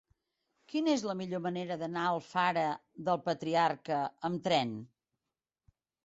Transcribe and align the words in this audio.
Quina 0.71 0.93
és 0.99 1.01
la 1.07 1.13
millor 1.17 1.41
manera 1.47 1.75
d'anar 1.81 2.05
a 2.07 2.13
Alfara 2.13 2.63
del 3.09 3.21
Patriarca 3.27 3.99
amb 4.31 4.41
tren? 4.49 4.71